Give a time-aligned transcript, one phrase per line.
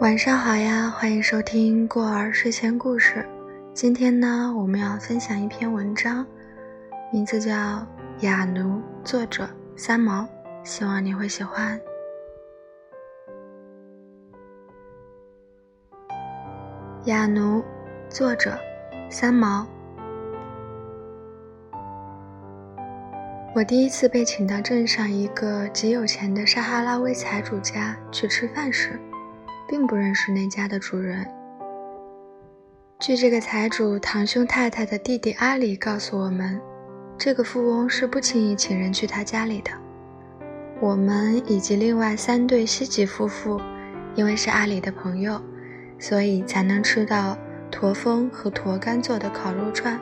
[0.00, 3.22] 晚上好呀，欢迎收听过儿睡前故事。
[3.74, 6.26] 今天呢，我们要分享一篇文章，
[7.12, 7.52] 名字叫
[8.20, 10.26] 《雅奴》，作者三毛，
[10.64, 11.78] 希望你会喜欢。
[17.04, 17.58] 《雅奴》，
[18.08, 18.58] 作者
[19.10, 19.66] 三毛。
[23.54, 28.98] 我第一次被请到镇上一个极有钱的撒哈拉威财主家去吃饭时。
[29.70, 31.24] 并不认识那家的主人。
[32.98, 36.60] 据这个财主堂兄太太的弟弟阿里告诉我们，
[37.16, 39.70] 这个富翁是不轻易请人去他家里的。
[40.80, 43.60] 我们以及另外三对西吉夫妇，
[44.16, 45.40] 因为是阿里的朋友，
[46.00, 47.38] 所以才能吃到
[47.70, 50.00] 驼峰和驼肝做的烤肉串。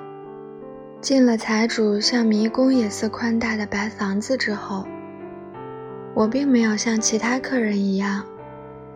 [1.02, 4.86] 进了财主像迷宫也似宽大的白房子之后，
[6.14, 8.24] 我并没有像其他客人一样。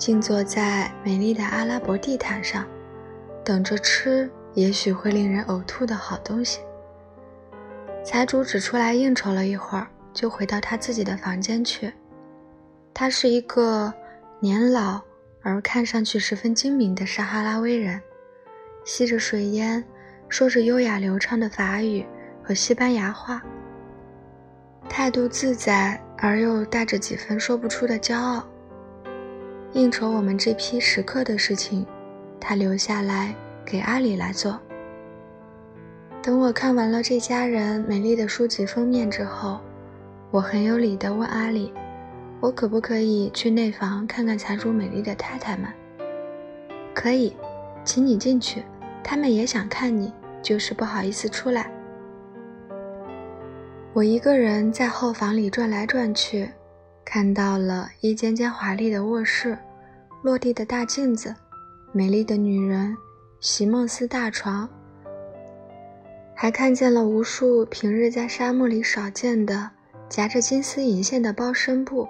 [0.02, 2.66] 静坐在美丽的阿拉伯地毯上，
[3.44, 6.58] 等着吃也许会令人呕吐的好东西。
[8.04, 11.92] 财主只出来应酬了一会儿，就回到他自己的房间去。
[12.92, 13.94] 他是一个
[14.40, 15.00] 年老
[15.40, 18.02] 而看上去十分精明的撒哈拉威人，
[18.84, 19.84] 吸着水烟，
[20.28, 22.04] 说着优雅流畅的法语
[22.42, 23.40] 和西班牙话，
[24.88, 28.44] 态度自在而又带着几分说不出的骄傲。
[29.72, 31.86] 应酬我们这批食客的事情，
[32.38, 33.34] 他留下来
[33.64, 34.58] 给阿里来做。
[36.22, 39.60] 等我看完了这家人美丽的书籍封面之后，
[40.30, 41.72] 我很有礼地问阿里
[42.38, 45.68] ：“我可不可以去内房看看财主美丽的太太们
[46.94, 47.34] ？”“可以，
[47.82, 48.62] 请你进去。
[49.02, 50.12] 他们也想看你，
[50.42, 51.72] 就是不好意思出来。”
[53.94, 56.50] 我一个人在后房里转来转去。
[57.04, 59.58] 看到了一间间华丽的卧室，
[60.22, 61.34] 落地的大镜子，
[61.92, 62.96] 美丽的女人，
[63.40, 64.68] 席梦思大床，
[66.34, 69.70] 还看见了无数平日在沙漠里少见的
[70.08, 72.08] 夹着金丝银线的包身布。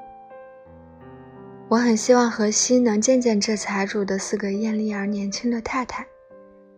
[1.68, 6.06] 我很希望荷西能见见这财主的四个艳丽而年轻的太太，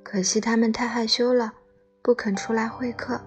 [0.02, 1.52] 可惜他们太害羞了，
[2.00, 3.20] 不肯出来会客。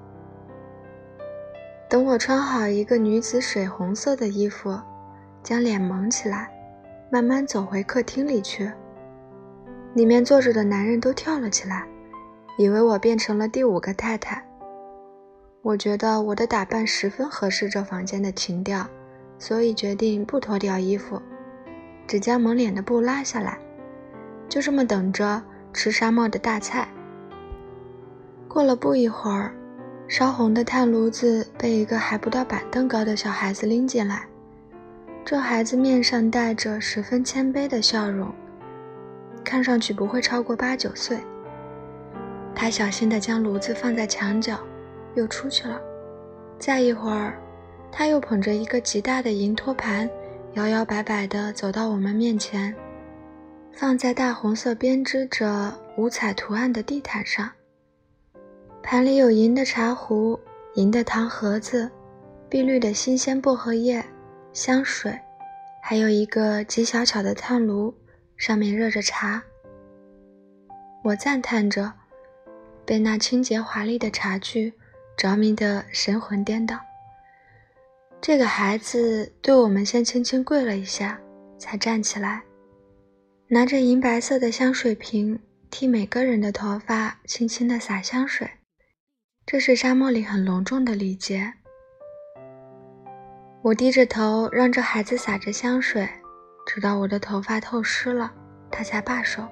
[1.90, 4.78] 等我穿好一个女子水红色的衣服，
[5.42, 6.50] 将脸蒙起来，
[7.10, 8.70] 慢慢走回客厅里去。
[9.94, 11.88] 里面坐着的男人都跳了起来，
[12.58, 14.46] 以为我变成了第五个太太。
[15.62, 18.86] 我觉得我的打扮十分合适这房间的情调，
[19.40, 21.22] 所以决定不脱掉衣服，
[22.06, 23.58] 只将蒙脸的布拉下来，
[24.50, 26.86] 就这么等着吃沙漠的大菜。
[28.50, 29.54] 过了不一会儿。
[30.08, 34.26] 烧红的炭炉子被一个还不到板凳高的小孩子拎进来，
[35.26, 38.34] 这孩子面上带着十分谦卑的笑容，
[39.44, 41.20] 看上去不会超过八九岁。
[42.56, 44.58] 他小心地将炉子放在墙角，
[45.16, 45.80] 又出去了。
[46.58, 47.38] 再一会儿，
[47.92, 50.10] 他又捧着一个极大的银托盘，
[50.54, 52.74] 摇摇摆摆地走到我们面前，
[53.74, 57.50] 放在大红色编织着五彩图案的地毯上。
[58.90, 60.40] 盘里有银的茶壶、
[60.76, 61.92] 银的糖盒子、
[62.48, 64.02] 碧绿的新鲜薄荷叶、
[64.54, 65.20] 香水，
[65.84, 67.94] 还有一个极小巧的炭炉，
[68.38, 69.44] 上面热着茶。
[71.04, 71.92] 我赞叹着，
[72.86, 74.72] 被那清洁华丽的茶具
[75.18, 76.80] 着迷得神魂颠倒。
[78.22, 81.20] 这个孩子对我们先轻轻跪了一下，
[81.60, 82.42] 才站起来，
[83.50, 85.38] 拿着银白色的香水瓶，
[85.70, 88.50] 替每个人的头发轻轻地洒香水。
[89.50, 91.54] 这是沙漠里很隆重的礼节。
[93.62, 96.06] 我低着头，让这孩子洒着香水，
[96.66, 98.30] 直到我的头发透湿了，
[98.70, 99.48] 他才罢手。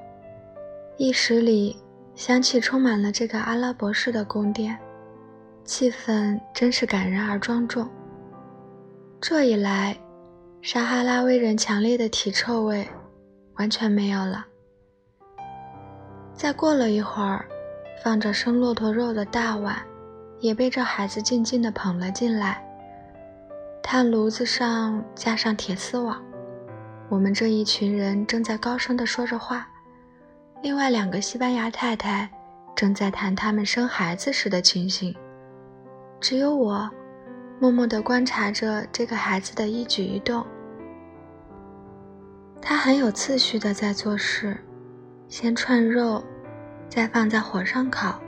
[0.98, 1.82] 一时里，
[2.14, 4.78] 香气充满了这个阿拉伯式的宫殿，
[5.64, 7.90] 气氛真是感人而庄重。
[9.22, 9.98] 这一来，
[10.62, 12.86] 撒哈拉威人强烈的体臭味
[13.56, 14.46] 完全没有了。
[16.34, 17.46] 再过了一会儿。
[18.04, 19.82] 放着生骆驼肉的大碗，
[20.40, 22.64] 也被这孩子静静地捧了进来。
[23.82, 26.22] 炭炉子上架上铁丝网，
[27.10, 29.68] 我们这一群人正在高声地说着话。
[30.62, 32.30] 另外两个西班牙太太
[32.76, 35.16] 正在谈他们生孩子时的情形，
[36.20, 36.90] 只有我
[37.60, 40.46] 默默地观察着这个孩子的一举一动。
[42.62, 44.58] 他很有次序地在做事，
[45.30, 46.24] 先串肉。
[46.88, 48.22] 再放在火上烤，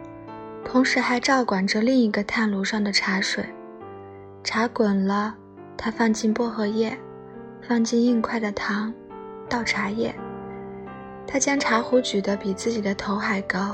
[0.67, 3.45] 同时还照管着另一个炭炉上的茶水。
[4.43, 5.33] 茶滚了，
[5.77, 6.95] 他放进薄荷叶，
[7.65, 8.93] 放进硬块的糖，
[9.47, 10.13] 倒茶叶，
[11.25, 13.73] 他将茶壶举得比自己的头还高，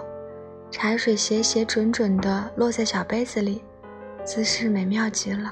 [0.69, 3.63] 茶水斜斜准准地落在小杯子里，
[4.23, 5.51] 姿势美妙极了。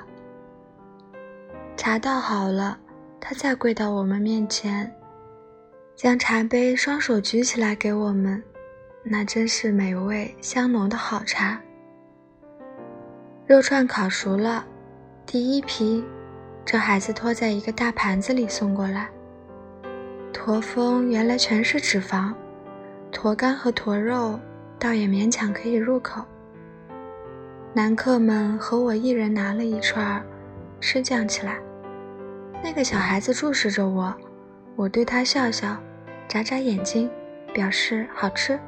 [1.75, 2.77] 茶倒好了，
[3.19, 4.93] 他再跪到我们面前，
[5.95, 8.43] 将茶杯双手举起来给我们，
[9.03, 11.59] 那真是美味香浓的好茶。
[13.47, 14.63] 肉串烤熟了，
[15.25, 16.03] 第一批，
[16.63, 19.09] 这孩子托在一个大盘子里送过来。
[20.31, 22.33] 驼峰原来全是脂肪，
[23.11, 24.39] 驼肝和驼肉
[24.79, 26.23] 倒也勉强可以入口。
[27.73, 30.23] 男客们和我一人拿了一串，
[30.79, 31.57] 吃酱起来。
[32.63, 34.13] 那个小孩子注视着我，
[34.75, 35.75] 我对他笑笑，
[36.27, 37.09] 眨眨眼睛，
[37.53, 38.59] 表示好吃。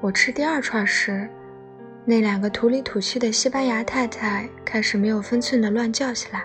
[0.00, 1.28] 我吃第二串时，
[2.04, 6.44] 那两个土里土气的西班牙太太开始没有分寸地乱叫起来：“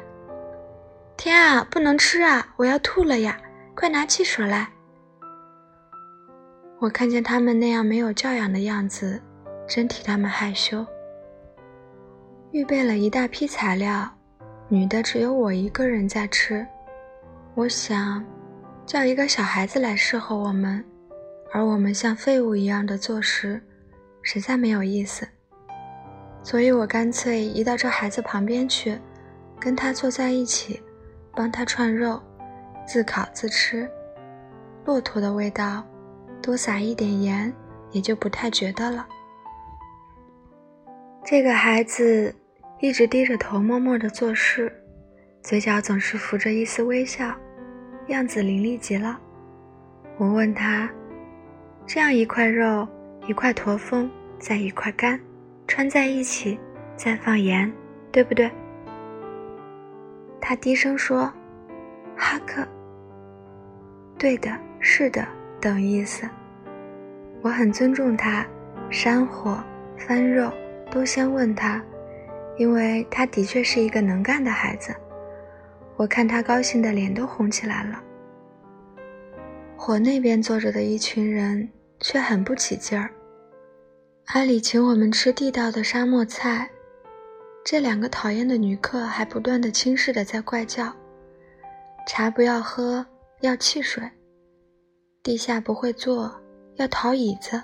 [1.16, 2.48] 天啊，不能吃啊！
[2.58, 3.40] 我要吐了呀！
[3.76, 4.68] 快拿汽水来！”
[6.82, 9.22] 我看见他们那样没有教养的样子，
[9.68, 10.86] 真替他们害羞。
[12.52, 14.10] 预备了一大批材料。
[14.70, 16.66] 女的只有我一个人在吃，
[17.54, 18.26] 我想
[18.88, 20.84] 叫一个小孩子来侍候我们，
[21.54, 23.62] 而我们像废物一样的坐食，
[24.22, 25.26] 实在没有意思。
[26.42, 29.00] 所以我干脆移到这孩子旁边去，
[29.60, 30.82] 跟他坐在一起，
[31.34, 32.22] 帮他串肉，
[32.86, 33.90] 自烤自吃。
[34.84, 35.86] 骆驼的味道，
[36.42, 37.54] 多撒一点盐
[37.92, 39.08] 也就不太觉得了。
[41.24, 42.36] 这个孩子。
[42.80, 44.70] 一直低着头默默地做事，
[45.42, 47.34] 嘴角总是浮着一丝微笑，
[48.08, 49.18] 样子伶俐极了。
[50.18, 50.92] 我问他
[51.86, 52.88] ：“这样一块肉，
[53.28, 54.10] 一块驼峰，
[54.40, 55.20] 再一块肝，
[55.68, 56.58] 串在一起，
[56.96, 57.72] 再放盐，
[58.12, 58.50] 对不对？”
[60.40, 61.32] 他低声说
[62.18, 62.68] ：“哈克。”
[64.18, 65.28] 对的，是的，
[65.60, 66.30] 等意思。
[67.42, 68.46] 我很尊重他，
[68.90, 69.62] 山火、
[69.98, 70.52] 翻肉
[70.90, 71.82] 都先问他。
[72.56, 74.96] 因为他的确是一个能干的孩子，
[75.96, 78.00] 我看他高兴的脸都红起来了。
[79.86, 81.68] 火那边坐着的一群人
[82.00, 83.12] 却很不起劲儿。
[84.28, 86.70] 阿里请我们吃地道的沙漠菜，
[87.66, 90.90] 这两个讨厌的女客还不断的轻视的在怪叫：
[92.08, 93.06] 茶不要喝，
[93.42, 94.02] 要汽水；
[95.22, 96.34] 地下不会坐，
[96.76, 97.62] 要讨椅子。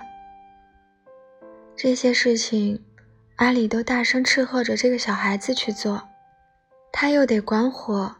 [1.74, 2.84] 这些事情。
[3.36, 6.06] 阿里都大声斥喝着这个小孩子去做，
[6.92, 8.14] 他又得管火，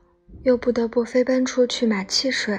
[0.44, 2.58] 又不得不飞奔出去买汽水，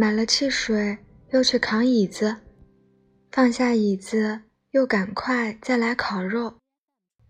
[0.00, 0.96] 买了汽水
[1.30, 2.36] 又去扛椅子，
[3.32, 6.54] 放下椅子又赶快再来烤肉，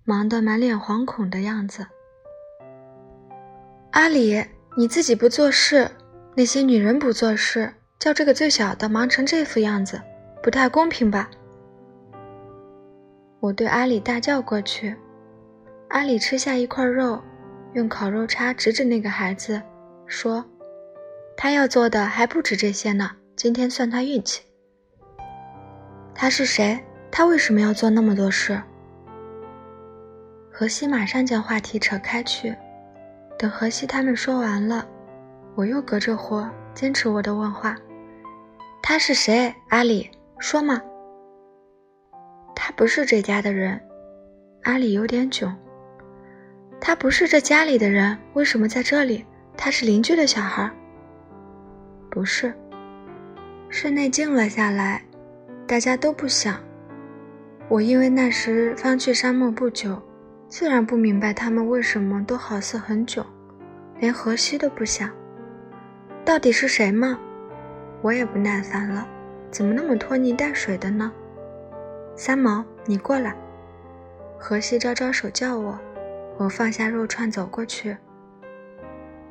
[0.05, 1.87] 忙得满脸惶恐的样子。
[3.93, 4.45] 阿里，
[4.77, 5.91] 你自己不做事，
[6.37, 9.99] 那些女人不做事，叫这个最小的忙成这副样子，
[10.43, 11.31] 不太公平吧？
[13.41, 14.95] 我对阿里大叫过去，
[15.89, 17.19] 阿里吃下一块肉，
[17.73, 19.63] 用烤肉叉指指那个孩子，
[20.07, 20.45] 说
[21.41, 24.43] ：“他要做的还不止这些呢，今天算他运气。”
[26.13, 26.85] 他是谁？
[27.13, 28.61] 他为什么要做那么多事？
[30.51, 32.57] 荷西马上将话题扯开去。
[33.39, 34.85] 等荷西他们说完了，
[35.55, 37.77] 我又隔着火坚持我的问话
[38.83, 39.55] ：“他是谁？
[39.69, 40.83] 阿里，说嘛。”
[42.53, 43.81] 他不是这家的人，
[44.65, 45.57] 阿里有点囧。
[46.81, 49.25] 他不是这家里的人，为什么在这里？
[49.57, 50.69] 他是邻居的小孩。
[52.19, 52.53] 不是。
[53.69, 55.05] 室内静了下来，
[55.69, 56.59] 大家都不想。
[57.69, 60.03] 我因为那时刚去沙漠不久，
[60.49, 63.25] 自然不明白他们为什么都好似很囧，
[64.01, 65.09] 连荷西都不想。
[66.25, 67.17] 到底是谁吗？
[68.03, 69.07] 我也不耐烦了，
[69.49, 71.13] 怎么那么拖泥带水的呢？
[72.17, 73.33] 三毛，你过来。
[74.37, 75.79] 荷西招招手叫我，
[76.37, 77.97] 我放下肉串走过去。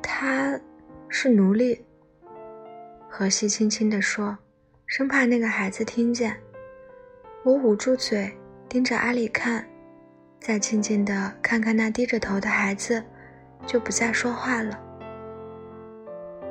[0.00, 0.58] 他，
[1.10, 1.84] 是奴隶。
[3.08, 4.36] 荷西轻轻地说，
[4.86, 6.36] 生怕那个孩子听见。
[7.42, 8.30] 我捂住嘴，
[8.68, 9.64] 盯着阿里看，
[10.38, 13.02] 再静静地看看那低着头的孩子，
[13.66, 14.78] 就不再说话了。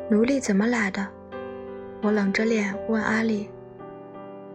[0.09, 1.07] 奴隶怎么来的？
[2.01, 3.49] 我冷着脸问阿里。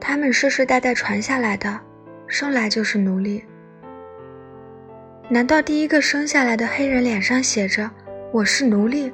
[0.00, 1.80] 他们世世代代传下来的，
[2.26, 3.44] 生来就是奴隶。
[5.28, 7.88] 难道第一个生下来的黑人脸上写着
[8.32, 9.10] “我是奴隶”？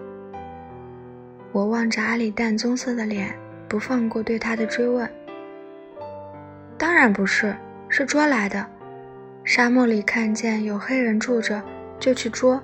[1.52, 3.35] 我望着阿里淡棕色的脸，
[3.69, 5.11] 不放过对他的追问。
[6.76, 7.57] 当然不是，
[7.88, 8.64] 是捉来的。
[9.45, 11.62] 沙漠里看见有黑人住着，
[11.99, 12.62] 就去捉，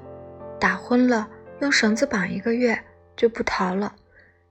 [0.61, 1.29] 打昏了，
[1.61, 2.79] 用绳子绑一个月，
[3.17, 3.95] 就不逃了。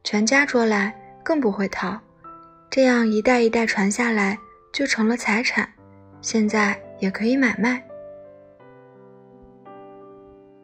[0.03, 1.99] 全家捉来，更不会逃。
[2.69, 4.37] 这样一代一代传下来，
[4.73, 5.69] 就成了财产，
[6.21, 7.83] 现在也可以买卖。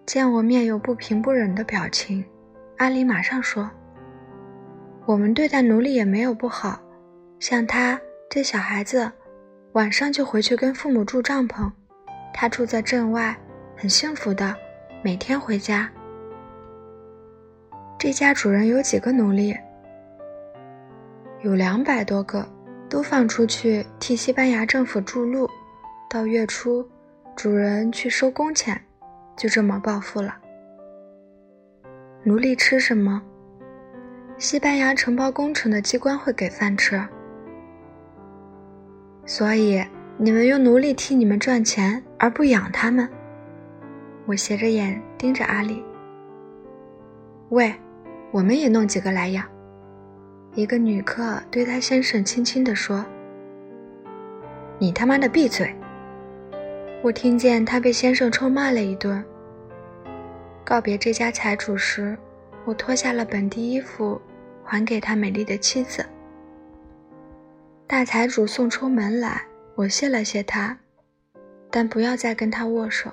[0.07, 2.25] 见我面有不平不忍的表情，
[2.79, 3.69] 阿里马上说
[5.05, 6.79] ：“我们对待奴隶也没有不好，
[7.37, 9.11] 像他这小孩子，
[9.73, 11.69] 晚上就回去跟父母住帐篷，
[12.33, 13.37] 他住在镇外，
[13.75, 14.55] 很幸福的，
[15.01, 15.91] 每天回家。
[17.97, 19.53] 这家主人有几个奴隶？
[21.41, 22.47] 有两百多个，
[22.89, 25.49] 都放出去替西班牙政府筑路，
[26.09, 26.89] 到月初，
[27.35, 28.81] 主人去收工钱。”
[29.35, 30.37] 就这么暴富了。
[32.23, 33.21] 奴隶吃什么？
[34.37, 37.01] 西班牙承包工程的机关会给饭吃。
[39.25, 39.81] 所以
[40.17, 43.07] 你们用奴隶替你们赚钱，而不养他们。
[44.25, 45.81] 我斜着眼盯着阿里。
[47.49, 47.73] 喂，
[48.31, 49.45] 我们也弄几个来养。
[50.55, 53.05] 一个女客对她先生轻轻地说
[54.77, 55.73] ：“你他妈的闭嘴！”
[57.01, 59.23] 我听见他被先生臭骂了一顿。
[60.69, 62.15] 告别这家财主时，
[62.63, 64.21] 我脱下了本地衣服，
[64.63, 66.05] 还给他美丽的妻子。
[67.87, 69.41] 大财主送出门来，
[69.73, 70.77] 我谢了谢他，
[71.71, 73.09] 但不要再跟他握手。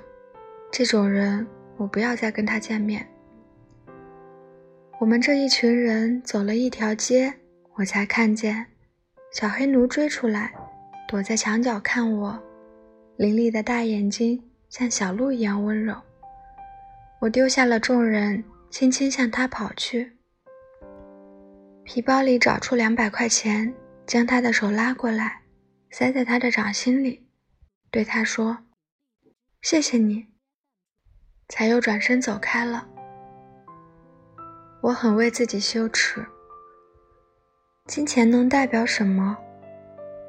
[0.71, 1.47] 这种人，
[1.77, 3.03] 我不要再跟他见面。
[4.99, 7.33] 我们这一群人走了一条街，
[7.73, 8.67] 我才看见
[9.31, 10.53] 小黑奴追出来，
[11.07, 12.39] 躲在墙角看我。
[13.15, 15.95] 凌厉的大眼睛像小鹿一样温柔。
[17.27, 20.13] 我丢下了众人，轻轻向他跑去。
[21.83, 25.41] 皮包里找出两百块钱，将他的手拉过来，
[25.91, 27.27] 塞在他的掌心里，
[27.91, 28.59] 对他说
[29.61, 30.27] ：“谢谢你。”
[31.49, 32.87] 才又转身走开了。
[34.79, 36.25] 我很为自己羞耻。
[37.87, 39.37] 金钱能代表什么？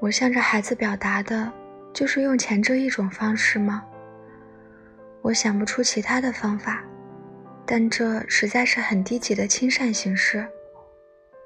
[0.00, 1.52] 我向着孩子表达的。
[1.95, 3.85] 就是用钱这一种方式吗？
[5.23, 6.83] 我想不出其他的方法，
[7.67, 10.47] 但这实在是很低级的亲善形式。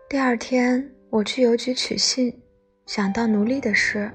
[0.08, 2.40] 第二天，我去邮局取信，
[2.86, 4.10] 想到奴隶的事，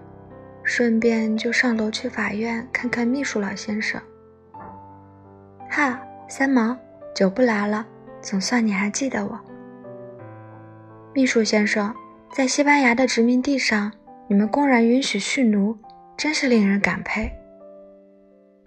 [0.64, 4.02] 顺便就上楼去法院看看秘书老先生。
[5.70, 6.00] 哈，
[6.30, 6.78] 三毛，
[7.16, 7.86] 久不来了，
[8.22, 9.40] 总算你还记得我。
[11.14, 11.94] 秘书先生，
[12.32, 13.92] 在西班牙的殖民地上，
[14.28, 15.78] 你们公然允许蓄奴。
[16.18, 17.32] 真是令人感佩。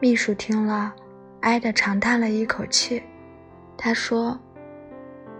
[0.02, 0.94] 秘书听了，
[1.40, 3.02] 哀的长叹了一口气。
[3.76, 4.38] 他说：“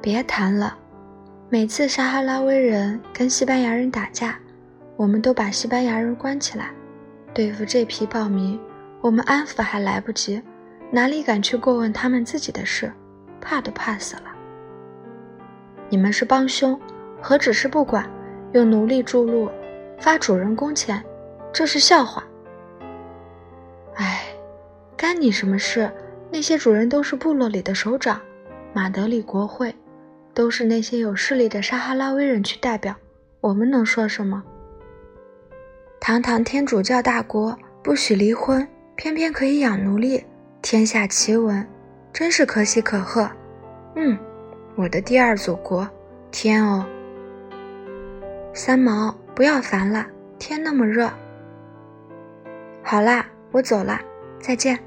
[0.03, 0.77] 别谈了，
[1.49, 4.39] 每次撒哈拉威人跟西班牙人打架，
[4.97, 6.73] 我们都把西班牙人关起来。
[7.33, 8.61] 对付这批暴民，
[9.01, 10.43] 我们安抚还来不及，
[10.91, 12.93] 哪里敢去过问他们自己的事？
[13.41, 14.25] 怕都怕死了。
[15.89, 16.79] 你们是帮凶，
[17.19, 18.07] 何止是不管，
[18.53, 19.51] 用奴隶筑路，
[19.99, 21.03] 发主人工钱。”
[21.51, 22.23] 这是笑话。
[23.97, 24.23] 哎，
[25.01, 25.91] 干你什么事？
[26.31, 28.21] 那些主人都是部落里的首长，
[28.75, 29.75] 马德里国会
[30.35, 32.95] 都是那些有势力的撒哈拉威人去代表，
[33.41, 34.45] 我们能说什么？
[36.03, 40.23] 堂堂天主教大国不许离婚，偏偏可以养奴隶，
[40.61, 41.67] 天下奇闻，
[42.13, 43.27] 真是可喜可贺。
[43.97, 44.19] 嗯，
[44.77, 45.89] 我的第二祖国，
[46.31, 46.85] 天哦！
[48.53, 50.07] 三毛，不要烦了，
[50.39, 51.11] 天那么热。
[52.83, 53.99] 好啦，我走了，
[54.39, 54.79] 再见。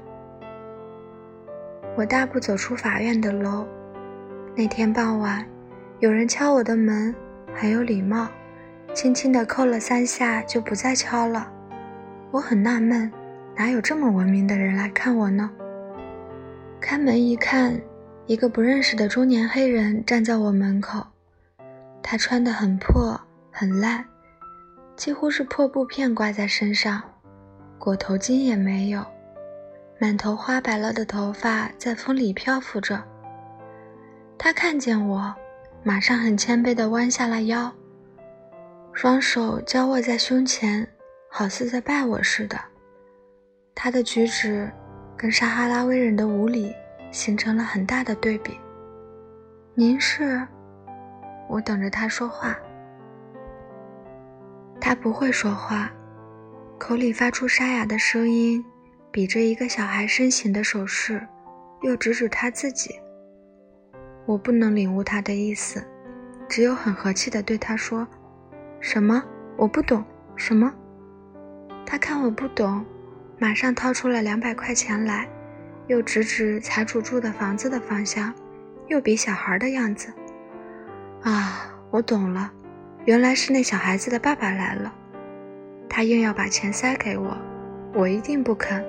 [1.96, 3.66] 我大步走出法院的楼。
[4.56, 5.46] 那天傍晚，
[6.00, 7.14] 有人敲我的门，
[7.54, 8.28] 很有礼貌，
[8.92, 11.50] 轻轻地叩了三下，就不再敲了。
[12.32, 13.10] 我很纳闷，
[13.56, 15.50] 哪有这么文明的人来看我呢？
[16.80, 17.80] 开门一看，
[18.26, 21.06] 一个不认识的中年黑人站在我门口。
[22.02, 23.18] 他穿得很破，
[23.50, 24.04] 很烂，
[24.96, 27.00] 几乎是破布片挂在身上。
[27.78, 29.04] 裹头巾也没有，
[29.98, 33.02] 满头花白了的头发在风里漂浮着。
[34.36, 35.34] 他看见我，
[35.82, 37.72] 马上很谦卑地弯下了腰，
[38.92, 40.86] 双手交握在胸前，
[41.30, 42.58] 好似在拜我似的。
[43.74, 44.70] 他的举止
[45.16, 46.74] 跟撒哈拉威人的无礼
[47.10, 48.58] 形成了很大的对比。
[49.74, 50.46] 您是？
[51.48, 52.56] 我等着他说话，
[54.80, 55.90] 他不会说话。
[56.78, 58.64] 口里发出沙哑的声音，
[59.14, 61.24] 比着一个小孩身形的手势，
[61.82, 62.96] 又指指他自己。
[64.26, 65.86] 我不能领悟他的意思，
[66.48, 68.08] 只有很和气地对他说
[68.82, 69.22] ：“什么？
[69.56, 70.04] 我不懂
[70.34, 70.74] 什么。”
[71.86, 72.84] 他看我不懂，
[73.38, 75.28] 马上掏出了两百块钱来，
[75.86, 78.34] 又指指财主住的房子的方向，
[78.88, 80.12] 又比小孩的样子。
[81.22, 82.50] 啊，我懂了，
[83.04, 84.92] 原来是那小孩子的爸爸来了，
[85.88, 87.36] 他硬要把钱塞给我，
[87.92, 88.84] 我一定不肯。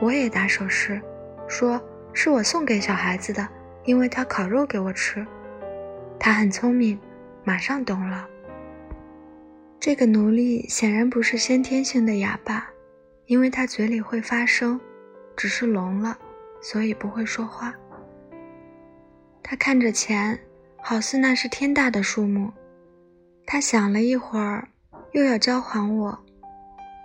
[0.00, 1.00] 我也打手势，
[1.48, 1.80] 说
[2.12, 3.48] 是我送给小孩子的，
[3.84, 5.26] 因为他烤肉给我吃。
[6.18, 6.98] 他很聪明，
[7.44, 8.28] 马上懂了。
[9.80, 12.68] 这个奴隶显然不是先天性的哑巴，
[13.26, 14.80] 因为他嘴里会发声，
[15.36, 16.18] 只是聋了，
[16.60, 17.72] 所以不会说话。
[19.42, 20.38] 他看着钱，
[20.82, 22.52] 好似那是天大的数目。
[23.46, 24.68] 他想了一会儿，
[25.12, 26.18] 又要交还我。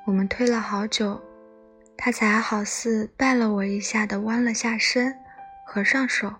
[0.07, 1.21] 我们推了好久。
[2.03, 5.15] 他才好似拜了我一下的弯了下身，
[5.67, 6.33] 合上手，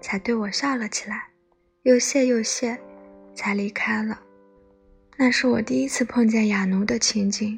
[0.00, 1.28] 才对我笑了起来，
[1.84, 2.76] 又谢又谢，
[3.32, 4.20] 才离开了。
[5.16, 7.56] 那是我第一次碰见哑奴的情景。